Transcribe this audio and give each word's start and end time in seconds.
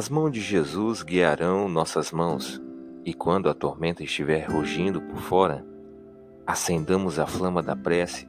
As 0.00 0.08
mãos 0.08 0.30
de 0.30 0.40
Jesus 0.40 1.02
guiarão 1.02 1.68
nossas 1.68 2.10
mãos, 2.10 2.58
e 3.04 3.12
quando 3.12 3.50
a 3.50 3.54
tormenta 3.54 4.02
estiver 4.02 4.50
rugindo 4.50 4.98
por 5.02 5.18
fora, 5.18 5.62
acendamos 6.46 7.18
a 7.18 7.26
flama 7.26 7.62
da 7.62 7.76
prece 7.76 8.26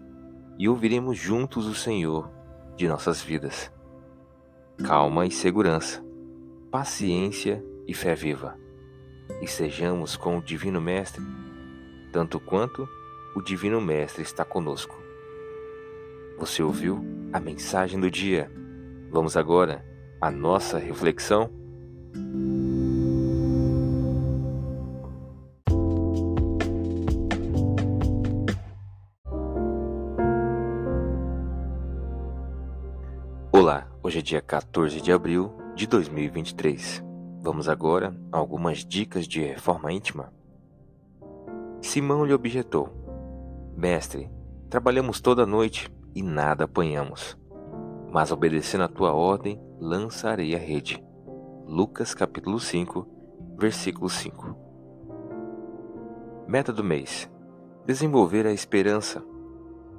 e 0.59 0.67
ouviremos 0.67 1.17
juntos 1.17 1.67
o 1.67 1.73
Senhor 1.73 2.29
de 2.75 2.89
nossas 2.89 3.21
vidas. 3.21 3.71
Calma 4.83 5.25
e 5.25 5.31
segurança, 5.31 6.03
paciência 6.69 7.63
e 7.87 7.93
fé 7.93 8.15
viva, 8.15 8.57
e 9.41 9.47
sejamos 9.47 10.17
com 10.17 10.39
o 10.39 10.43
Divino 10.43 10.81
Mestre, 10.81 11.23
tanto 12.11 12.37
quanto 12.37 12.85
o 13.33 13.41
Divino 13.41 13.79
Mestre 13.79 14.23
está 14.23 14.43
conosco. 14.43 14.93
Você 16.37 16.61
ouviu 16.61 17.01
a 17.31 17.39
mensagem 17.39 17.97
do 17.97 18.11
dia? 18.11 18.51
Vamos 19.09 19.37
agora 19.37 19.85
à 20.19 20.29
nossa 20.29 20.77
reflexão? 20.77 21.60
Olá, 33.53 33.87
hoje 34.01 34.19
é 34.19 34.21
dia 34.21 34.41
14 34.41 34.99
de 35.01 35.11
abril 35.11 35.53
de 35.75 35.85
2023. 35.85 37.03
Vamos 37.41 37.69
agora 37.69 38.15
a 38.31 38.37
algumas 38.37 38.83
dicas 38.83 39.27
de 39.27 39.41
reforma 39.41 39.91
íntima. 39.91 40.33
Simão 41.81 42.25
lhe 42.25 42.33
objetou: 42.33 42.89
Mestre, 43.75 44.31
trabalhamos 44.69 45.21
toda 45.21 45.45
noite 45.45 45.91
e 46.15 46.23
nada 46.23 46.65
apanhamos. 46.65 47.37
Mas 48.11 48.31
obedecendo 48.31 48.83
a 48.83 48.87
tua 48.87 49.13
ordem, 49.13 49.61
lançarei 49.79 50.55
a 50.55 50.59
rede. 50.59 51.03
Lucas 51.73 52.13
capítulo 52.13 52.59
5, 52.59 53.07
versículo 53.57 54.09
5. 54.09 54.57
Meta 56.45 56.73
do 56.73 56.83
mês: 56.83 57.31
desenvolver 57.85 58.45
a 58.45 58.51
esperança. 58.51 59.23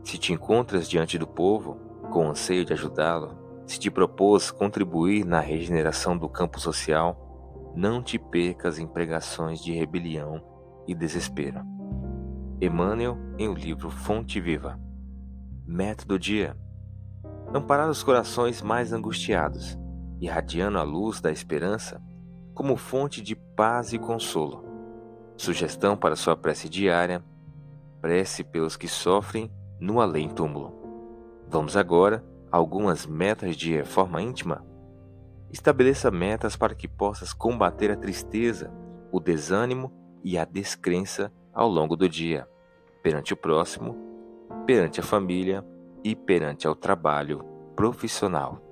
Se 0.05 0.19
te 0.19 0.35
encontras 0.35 0.87
diante 0.87 1.17
do 1.17 1.27
povo, 1.27 1.77
com 2.13 2.29
anseio 2.29 2.63
de 2.67 2.75
ajudá-lo, 2.75 3.39
se 3.67 3.79
te 3.79 3.91
propôs 3.91 4.51
contribuir 4.51 5.25
na 5.25 5.41
regeneração 5.41 6.15
do 6.15 6.29
campo 6.29 6.61
social, 6.61 7.73
não 7.75 8.03
te 8.03 8.19
percas 8.19 8.79
em 8.79 8.87
pregações 8.87 9.65
de 9.65 9.73
rebelião 9.73 10.45
e 10.87 10.95
desespero. 10.95 11.63
Emmanuel 12.61 13.17
em 13.39 13.49
o 13.49 13.55
livro 13.55 13.91
Fonte 13.91 14.39
Viva. 14.43 14.79
Meta 15.67 16.05
do 16.05 16.19
dia: 16.19 16.55
amparar 17.55 17.89
os 17.89 18.03
corações 18.03 18.61
mais 18.61 18.93
angustiados, 18.93 19.81
irradiando 20.25 20.79
a 20.79 20.83
luz 20.83 21.21
da 21.21 21.31
esperança 21.31 22.01
como 22.55 22.77
fonte 22.77 23.21
de 23.21 23.35
paz 23.35 23.93
e 23.93 23.99
consolo. 23.99 24.65
Sugestão 25.37 25.97
para 25.97 26.17
sua 26.17 26.37
prece 26.37 26.69
diária: 26.69 27.23
prece 28.01 28.45
pelos 28.45 28.77
que 28.77 28.89
sofrem 28.89 29.51
no 29.81 30.01
além-túmulo. 30.01 30.73
Vamos 31.49 31.77
agora 31.77 32.25
a 32.51 32.57
algumas 32.57 33.05
metas 33.05 33.57
de 33.57 33.75
reforma 33.75 34.23
íntima? 34.23 34.65
Estabeleça 35.51 36.11
metas 36.11 36.57
para 36.57 36.75
que 36.75 36.89
possas 36.89 37.35
combater 37.35 37.91
a 37.91 37.97
tristeza, 37.97 38.73
o 39.11 39.21
desânimo 39.21 39.93
e 40.25 40.39
a 40.39 40.45
descrença 40.47 41.31
ao 41.53 41.69
longo 41.69 41.97
do 41.97 42.09
dia, 42.09 42.49
perante 43.03 43.35
o 43.35 43.37
próximo 43.37 44.13
perante 44.67 45.01
a 45.01 45.03
família 45.03 45.65
e 46.05 46.15
perante 46.15 46.67
ao 46.67 46.75
trabalho 46.75 47.45
profissional. 47.75 48.72